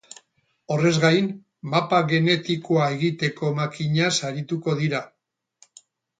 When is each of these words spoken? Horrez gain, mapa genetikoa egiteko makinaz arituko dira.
Horrez 0.75 0.93
gain, 1.03 1.27
mapa 1.73 1.99
genetikoa 2.13 2.89
egiteko 2.95 3.53
makinaz 3.61 4.11
arituko 4.33 4.77
dira. 4.83 5.05